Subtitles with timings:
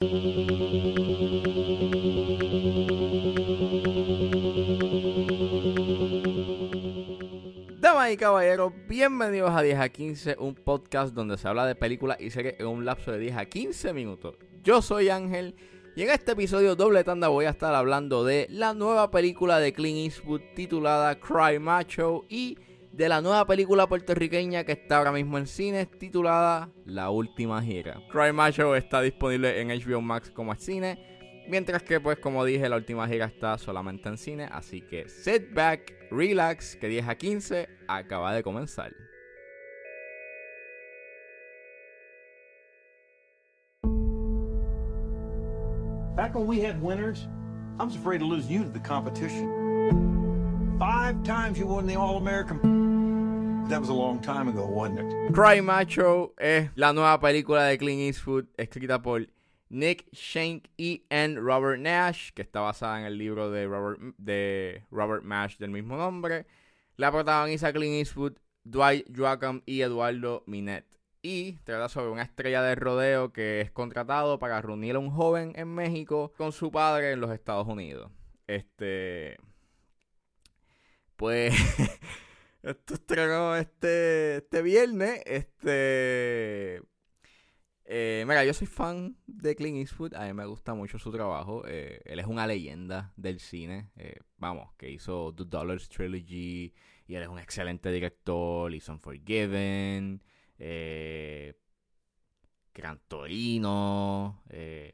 [0.00, 0.14] Damas
[8.10, 12.30] y caballeros, bienvenidos a 10 a 15, un podcast donde se habla de películas y
[12.30, 14.36] series en un lapso de 10 a 15 minutos.
[14.64, 15.54] Yo soy Ángel
[15.94, 19.74] y en este episodio doble tanda voy a estar hablando de la nueva película de
[19.74, 22.56] Clint Eastwood titulada Cry Macho y
[22.92, 28.00] de la nueva película puertorriqueña que está ahora mismo en cines titulada La Última Gira.
[28.10, 31.10] Cry Macho está disponible en HBO Max como cine
[31.50, 34.48] Mientras que, pues, como dije, la última gira está solamente en cine.
[34.52, 38.92] Así que sit back, relax, que 10 a 15 acaba de comenzar.
[46.14, 47.26] Back when we had winners,
[47.80, 49.48] I was afraid to lose you to the competition.
[50.78, 52.79] Five times you won the All American.
[53.70, 55.32] That was a long time ago, wasn't?
[55.32, 59.28] Cry Macho es la nueva película de Clint Eastwood, escrita por
[59.68, 61.38] Nick Shank y N.
[61.38, 65.96] Robert Nash, que está basada en el libro de Robert, de Robert Nash del mismo
[65.96, 66.46] nombre.
[66.96, 70.86] La protagoniza Clint Eastwood, Dwight Joachim y Eduardo Minet.
[71.22, 75.52] Y trata sobre una estrella de rodeo que es contratado para reunir a un joven
[75.54, 78.10] en México con su padre en los Estados Unidos.
[78.48, 79.36] Este.
[81.14, 81.54] Pues.
[82.62, 85.22] esto estrenó este, este viernes.
[85.26, 86.82] Este.
[87.92, 91.64] Eh, mira, yo soy fan de Clint Eastwood, a mí me gusta mucho su trabajo.
[91.66, 93.90] Eh, él es una leyenda del cine.
[93.96, 96.72] Eh, vamos, que hizo The Dollars Trilogy
[97.08, 98.72] y él es un excelente director.
[98.72, 100.22] Hizo Unforgiven,
[100.58, 101.54] eh,
[102.72, 104.44] Gran Torino,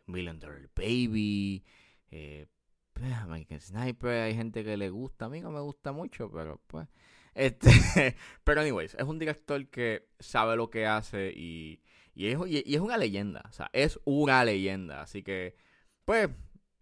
[0.06, 1.64] Million Dollar Baby,
[2.08, 4.22] pues, American Sniper.
[4.22, 6.88] Hay gente que le gusta, a mí no me gusta mucho, pero pues.
[7.36, 7.70] Este,
[8.44, 11.82] pero, anyways, es un director que sabe lo que hace y
[12.16, 15.02] y es, una leyenda, o sea, es una leyenda.
[15.02, 15.54] Así que,
[16.06, 16.30] pues,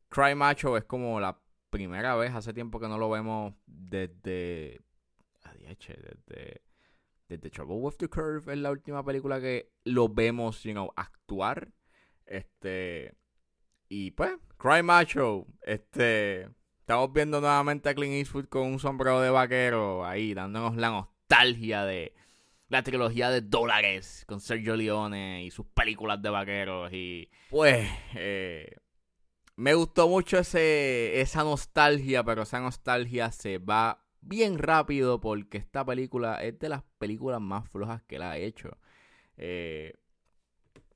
[0.09, 4.81] Cry Macho es como la primera vez, hace tiempo que no lo vemos desde...
[5.67, 6.63] Desde,
[7.29, 11.73] desde Trouble with the Curve es la última película que lo vemos, you know, actuar.
[12.27, 13.17] Este...
[13.89, 16.49] Y pues, Cry Macho, este...
[16.85, 21.83] Estamos viendo nuevamente a Clint Eastwood con un sombrero de vaquero ahí, dándonos la nostalgia
[21.87, 22.13] de
[22.69, 26.93] la trilogía de dólares con Sergio Leone y sus películas de vaqueros.
[26.93, 28.77] Y pues eh,
[29.57, 35.87] me gustó mucho ese, esa nostalgia, pero esa nostalgia se va bien rápido porque esta
[35.87, 38.77] película es de las películas más flojas que la ha hecho.
[39.39, 39.95] Eh,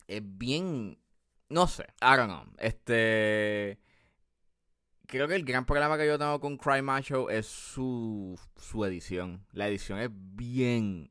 [0.06, 0.98] es bien...
[1.48, 2.44] No sé, I don't know.
[2.58, 3.78] Este
[5.08, 9.44] creo que el gran problema que yo tengo con Cry Macho es su, su edición.
[9.52, 11.10] La edición es bien,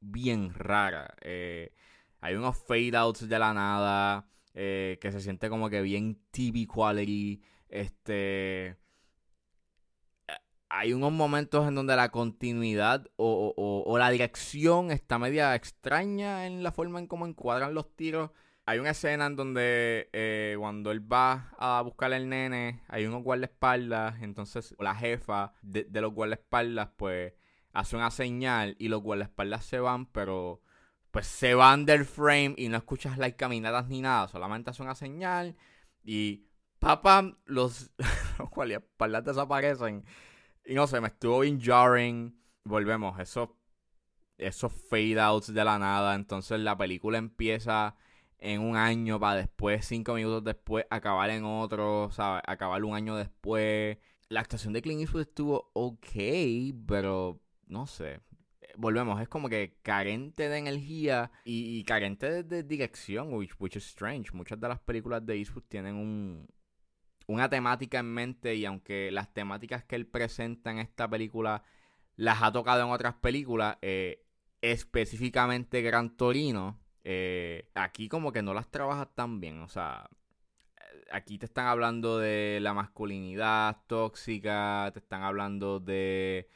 [0.00, 1.14] bien rara.
[1.20, 1.72] Eh,
[2.20, 6.66] hay unos fade outs de la nada eh, que se siente como que bien TV
[6.66, 7.42] quality.
[7.68, 8.68] Este.
[8.68, 8.76] Eh,
[10.68, 16.70] hay unos momentos en donde la continuidad o, la dirección está media extraña en la
[16.70, 18.30] forma en cómo encuadran los tiros.
[18.66, 24.22] Hay una escena en donde cuando él va a buscar al nene, hay unos guardaespaldas,
[24.22, 27.34] entonces la jefa de, de los guardaespaldas, pues
[27.72, 30.62] hace una señal y los guardaespaldas se van, pero
[31.10, 34.94] pues se van del frame y no escuchas las caminadas ni nada, solamente hace una
[34.94, 35.56] señal
[36.02, 36.46] y
[36.84, 37.90] papá, los,
[38.38, 40.04] los guardaespaldas desaparecen.
[40.64, 42.38] Y no sé, me estuvo bien jarring.
[42.64, 43.50] Volvemos, esos,
[44.38, 46.14] esos fade outs de la nada.
[46.14, 47.96] Entonces la película empieza
[48.38, 52.42] en un año para después, cinco minutos después, acabar en otro, ¿sabes?
[52.46, 53.98] Acabar un año después.
[54.28, 56.08] La actuación de Clint Eastwood estuvo ok,
[56.86, 58.20] pero no sé,
[58.76, 64.32] volvemos, es como que carente de energía y, carente de, dirección, which, which, is strange.
[64.32, 66.46] Muchas de las películas de Eastwood tienen un,
[67.26, 71.62] una temática en mente y aunque las temáticas que él presenta en esta película
[72.16, 74.24] las ha tocado en otras películas, eh,
[74.60, 80.08] específicamente Gran Torino, eh, aquí como que no las trabaja tan bien, o sea...
[81.12, 86.48] Aquí te están hablando de la masculinidad tóxica, te están hablando de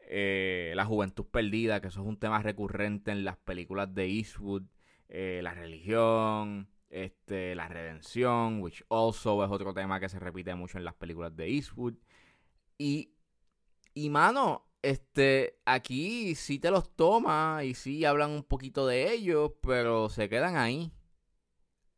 [0.00, 4.64] eh, la juventud perdida, que eso es un tema recurrente en las películas de Eastwood,
[5.08, 10.78] eh, la religión, este, la redención, which also es otro tema que se repite mucho
[10.78, 11.94] en las películas de Eastwood.
[12.78, 13.14] Y,
[13.94, 19.52] y mano, este, aquí sí te los toma y sí hablan un poquito de ellos,
[19.62, 20.92] pero se quedan ahí,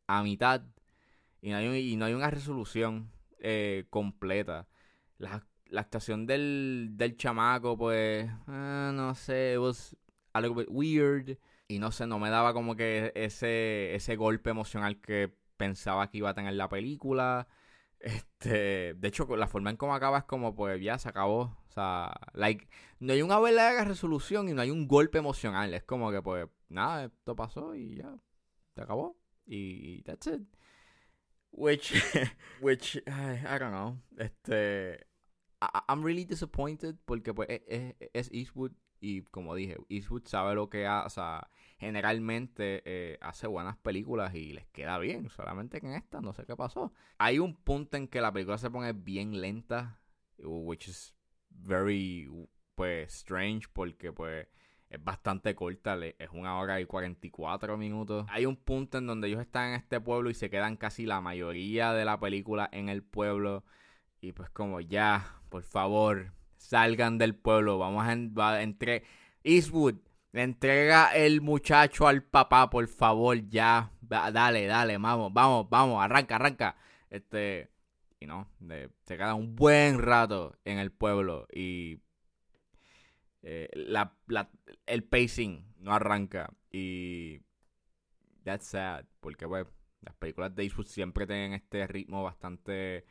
[0.07, 0.63] a mitad.
[1.41, 4.67] Y no hay, y no hay una resolución eh, completa.
[5.17, 5.43] Las
[5.73, 9.95] la actuación del, del chamaco, pues, eh, no sé, it was
[10.33, 11.37] a little bit weird.
[11.67, 16.19] Y no sé, no me daba como que ese, ese golpe emocional que pensaba que
[16.19, 17.47] iba a tener la película.
[18.03, 21.57] Este, de hecho, la forma en cómo acaba es como, pues ya se acabó.
[21.69, 22.67] O sea, like,
[22.99, 25.73] no hay una verdadera resolución y no hay un golpe emocional.
[25.73, 28.13] Es como que, pues, nada, esto pasó y ya,
[28.75, 29.17] se acabó.
[29.45, 30.41] Y that's it.
[31.51, 31.93] Which,
[32.61, 33.97] which, I, don't know.
[34.17, 35.07] Este,
[35.87, 38.73] I'm really disappointed porque, pues, e, e, es, Eastwood
[39.03, 41.07] y, como dije, Eastwood sabe lo que hace.
[41.07, 45.29] O sea, generalmente eh, hace buenas películas y les queda bien.
[45.29, 46.93] Solamente que en esta no sé qué pasó.
[47.17, 49.99] Hay un punto en que la película se pone bien lenta,
[50.37, 51.13] which is
[51.49, 52.29] very,
[52.75, 54.47] pues, strange porque, pues,
[54.89, 58.25] es bastante corta, es una hora y 44 minutos.
[58.29, 61.19] Hay un punto en donde ellos están en este pueblo y se quedan casi la
[61.19, 63.65] mayoría de la película en el pueblo.
[64.21, 66.31] Y pues como ya, por favor,
[66.63, 69.03] salgan del pueblo, vamos a, entre
[69.43, 69.95] Eastwood,
[70.31, 73.91] entrega el muchacho al papá, por favor, ya.
[74.01, 76.75] Dale, dale, vamos, vamos, vamos, arranca, arranca.
[77.09, 77.69] Este,
[78.19, 78.47] y no,
[79.01, 81.99] se queda un buen rato en el pueblo y
[83.41, 84.13] eh, la,
[84.85, 87.41] el pacing no arranca y
[88.43, 89.67] that's sad porque pues,
[90.01, 93.05] las películas de Eastwood siempre tienen este ritmo bastante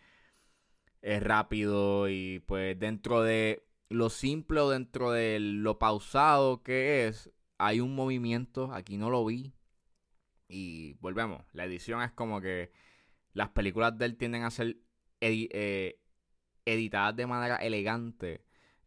[1.02, 7.30] eh, rápido y pues dentro de lo simple o dentro de lo pausado que es
[7.58, 9.52] hay un movimiento aquí no lo vi
[10.48, 12.72] y volvemos la edición es como que
[13.34, 14.76] las películas de él tienden a ser
[15.20, 16.00] eh,
[16.64, 18.44] editadas de manera elegante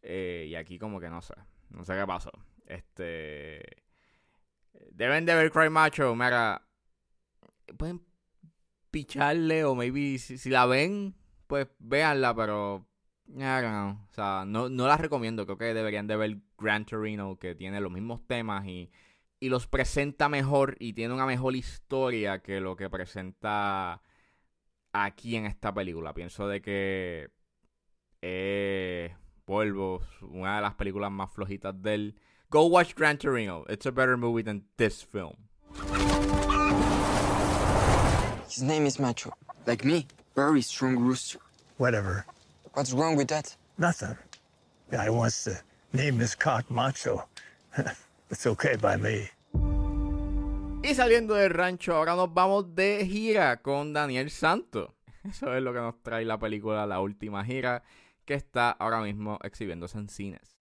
[0.08, 1.34] eh, y aquí como que no sé.
[1.70, 2.30] No sé qué pasó.
[2.66, 3.82] Este...
[4.92, 6.14] Deben de ver Cry Macho.
[6.14, 6.62] Mira,
[7.76, 8.02] pueden
[8.90, 11.14] picharle o maybe si, la ven,
[11.46, 12.86] pues véanla, pero...
[13.28, 15.46] No, o sea, no, no la recomiendo.
[15.46, 18.90] Creo que deberían de ver Gran Torino, que tiene los mismos temas y,
[19.40, 24.00] y los presenta mejor y tiene una mejor historia que lo que presenta
[24.92, 26.14] aquí en esta película.
[26.14, 27.30] Pienso de que
[28.22, 29.14] eh,
[29.44, 32.14] Polvo, una de las películas más flojitas del.
[32.48, 33.64] Go watch Gran Torino.
[33.68, 35.34] It's a better movie than this film.
[38.48, 39.32] His name is Macho.
[39.66, 40.06] Like me.
[40.36, 41.38] Very strong rooster.
[41.78, 42.26] Whatever.
[42.74, 43.56] What's wrong with that?
[43.78, 44.18] Nothing.
[44.90, 45.58] Guy wants to
[45.94, 47.24] name his cock Macho.
[48.30, 49.30] It's okay by me.
[50.82, 54.90] Y saliendo del rancho, ahora nos vamos de gira con Daniel Santos.
[55.24, 57.82] Eso es lo que nos trae la película La Última Gira
[58.26, 60.58] que está ahora mismo exhibiéndose en cines.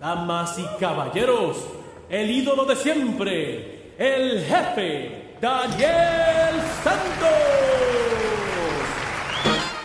[0.00, 1.64] Damas y caballeros,
[2.10, 6.49] el ídolo de siempre, el jefe, Daniel
[6.82, 7.28] Santos.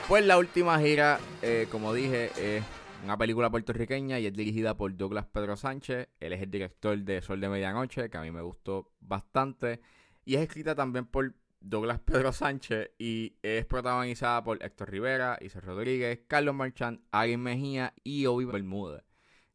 [0.07, 2.63] Pues la última gira, eh, como dije, es
[3.03, 6.09] una película puertorriqueña y es dirigida por Douglas Pedro Sánchez.
[6.19, 9.81] Él es el director de Sol de Medianoche, que a mí me gustó bastante.
[10.23, 15.67] Y es escrita también por Douglas Pedro Sánchez y es protagonizada por Héctor Rivera, Isabel
[15.67, 19.03] Rodríguez, Carlos Marchand, Agui Mejía y Obi Bermúdez.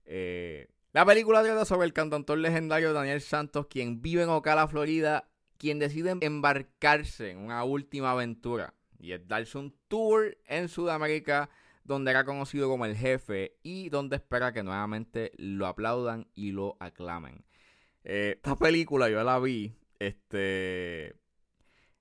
[0.04, 5.29] Eh, la película trata sobre el cantautor legendario Daniel Santos, quien vive en Ocala, Florida,
[5.60, 11.50] quien decide embarcarse en una última aventura y es darse un tour en Sudamérica
[11.84, 16.78] donde era conocido como el jefe y donde espera que nuevamente lo aplaudan y lo
[16.80, 17.44] aclamen.
[18.04, 21.14] Eh, esta película yo la vi este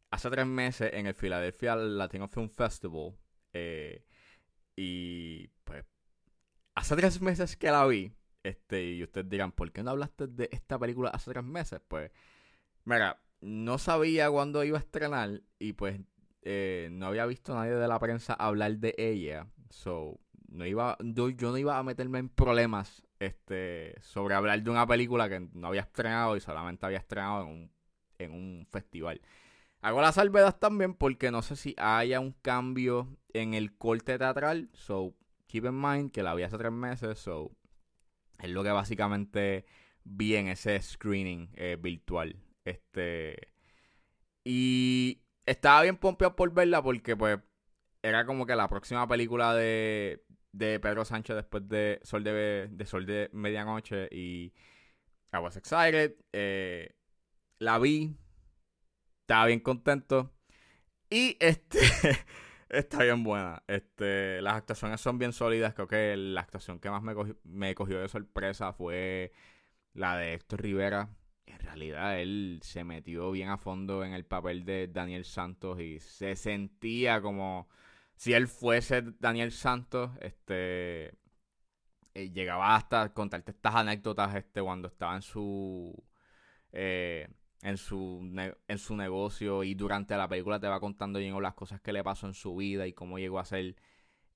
[0.10, 3.18] hace tres meses en el Philadelphia Latino Film Festival.
[3.52, 4.06] Eh,
[4.78, 5.84] y pues,
[6.76, 8.14] hace tres meses que la vi.
[8.42, 11.82] Este, y ustedes dirán, ¿por qué no hablaste de esta película hace tres meses?
[11.86, 12.10] Pues,
[12.86, 16.00] mira, no sabía cuándo iba a estrenar y pues
[16.42, 19.48] eh, no había visto nadie de la prensa hablar de ella.
[19.70, 24.70] So, no iba, yo, yo, no iba a meterme en problemas este, sobre hablar de
[24.70, 27.72] una película que no había estrenado y solamente había estrenado en un,
[28.18, 29.22] en un festival.
[29.82, 34.70] Hago la salvedad también porque no sé si haya un cambio en el corte teatral.
[34.74, 35.14] So,
[35.48, 37.20] keep in mind que la vi hace tres meses.
[37.20, 37.52] So,
[38.40, 39.66] es lo que básicamente
[40.04, 42.36] vi en ese screening eh, virtual.
[42.70, 43.54] Este.
[44.44, 47.40] Y estaba bien pompeado por verla porque, pues,
[48.02, 52.86] era como que la próxima película de, de Pedro Sánchez después de Sol de, de
[52.86, 54.08] Sol de Medianoche.
[54.12, 54.54] Y
[55.34, 56.16] I was excited.
[56.34, 56.96] Eh,
[57.60, 58.18] la vi
[59.22, 60.34] estaba bien contento.
[61.10, 61.80] Y este
[62.70, 63.64] está bien buena.
[63.68, 65.74] Este, las actuaciones son bien sólidas.
[65.76, 69.32] Creo que la actuación que más me, me cogió de sorpresa fue
[69.94, 71.10] la de Héctor Rivera.
[71.50, 76.00] En realidad él se metió bien a fondo en el papel de Daniel Santos y
[76.00, 77.68] se sentía como
[78.16, 80.12] si él fuese Daniel Santos.
[80.22, 81.18] Este
[82.14, 85.94] eh, llegaba hasta contarte estas anécdotas este cuando estaba en su
[86.72, 87.28] eh,
[87.62, 88.22] en su,
[88.68, 92.28] en su negocio y durante la película te va contando las cosas que le pasó
[92.28, 93.76] en su vida y cómo llegó a ser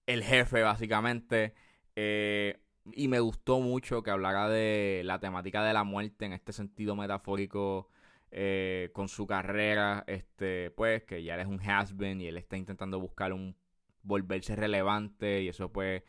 [0.06, 1.54] el jefe básicamente.
[1.96, 6.54] Eh, y me gustó mucho que hablara de la temática de la muerte en este
[6.54, 7.90] sentido metafórico
[8.32, 12.58] eh, con su carrera, este, pues que ya él es un has-been y él está
[12.58, 13.56] intentando buscar un
[14.02, 16.04] volverse relevante y eso pues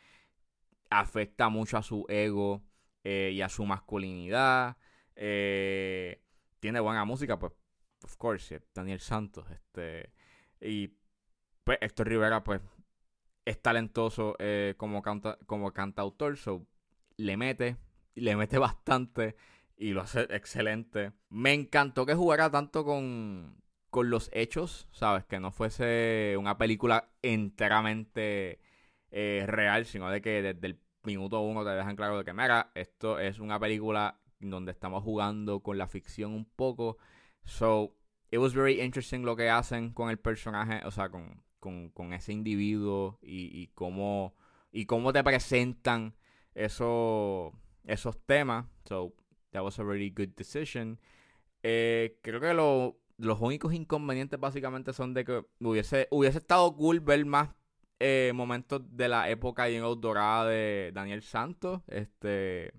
[0.89, 2.63] afecta mucho a su ego
[3.03, 4.77] eh, y a su masculinidad.
[5.15, 6.21] Eh,
[6.59, 7.53] tiene buena música, pues,
[8.03, 10.11] of course, Daniel Santos, este,
[10.59, 10.97] y
[11.63, 12.61] pues Héctor Rivera, pues,
[13.45, 16.65] es talentoso eh, como, canta, como cantautor, so
[17.17, 17.77] le mete,
[18.15, 19.35] le mete bastante
[19.77, 21.13] y lo hace excelente.
[21.29, 25.25] Me encantó que jugara tanto con, con los hechos, ¿sabes?
[25.25, 28.59] Que no fuese una película enteramente
[29.11, 32.71] eh, real, sino de que desde el minuto uno te dejan claro de que, mira,
[32.75, 36.97] esto es una película donde estamos jugando con la ficción un poco.
[37.43, 37.95] So,
[38.31, 41.43] it was very interesting lo que hacen con el personaje, o sea, con,
[41.93, 44.35] con, ese individuo y, cómo,
[44.71, 46.15] y cómo te presentan
[46.53, 47.53] esos,
[47.85, 48.67] esos temas.
[48.85, 49.13] So,
[49.51, 50.99] that was a really good decision.
[51.63, 52.53] Eh, creo que
[53.17, 57.49] los únicos inconvenientes básicamente son de que hubiese, hubiese estado cool ver más
[57.99, 61.81] eh, momentos de la época y en dorada de Daniel Santos.
[61.87, 62.73] Este,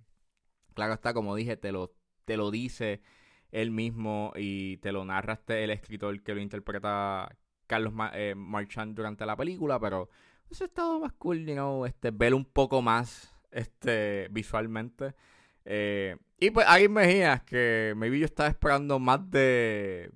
[0.74, 3.02] claro está, como dije, te lo, te lo dice
[3.50, 9.26] él mismo y te lo narraste el escritor que lo interpreta Carlos eh, Marchand durante
[9.26, 10.08] la película, pero
[10.46, 15.14] hubiese estado más cool, you know, este, ver un poco más este, visualmente.
[15.64, 20.10] Eh, y pues me Mejías, que maybe yo estaba esperando más de.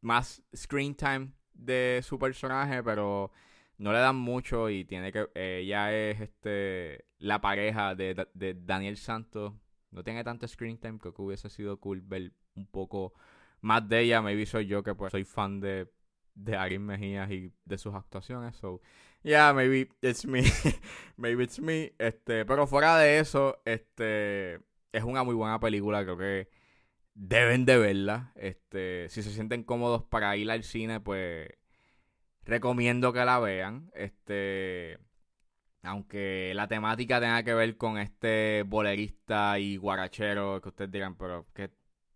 [0.00, 3.30] más screen time de su personaje, pero
[3.78, 5.28] no le dan mucho y tiene que.
[5.34, 9.54] ella es este la pareja de, de, Daniel Santos.
[9.90, 13.14] No tiene tanto screen time, creo que hubiese sido cool ver un poco
[13.60, 14.20] más de ella.
[14.20, 15.88] Maybe soy yo que pues soy fan de,
[16.38, 18.56] de Ari Mejías y de sus actuaciones.
[18.56, 18.80] So,
[19.22, 20.42] yeah, maybe it's me.
[21.16, 21.92] maybe it's me.
[21.98, 24.54] Este, pero fuera de eso, este
[24.92, 26.48] es una muy buena película, creo que
[27.14, 28.32] deben de verla.
[28.36, 31.48] Este, si se sienten cómodos para ir al cine, pues
[32.44, 33.90] recomiendo que la vean.
[33.94, 34.98] Este,
[35.82, 41.46] aunque la temática tenga que ver con este bolerista y guarachero que ustedes digan, pero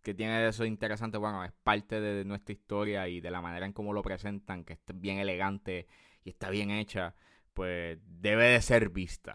[0.03, 3.73] que, tiene eso interesante, bueno, es parte de nuestra historia y de la manera en
[3.73, 5.87] cómo lo presentan, que es bien elegante
[6.25, 7.15] y está bien hecha,
[7.55, 9.35] pues debe de ser vista.